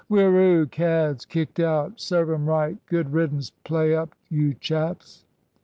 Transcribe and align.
"Whiroo! 0.09 0.65
Cads! 0.65 1.25
Kicked 1.27 1.59
out! 1.59 1.99
Serve 2.01 2.31
'em 2.31 2.47
right! 2.47 2.75
Good 2.87 3.13
riddance! 3.13 3.51
Play 3.63 3.95
up, 3.95 4.15
you 4.29 4.55
chaps!" 4.55 5.25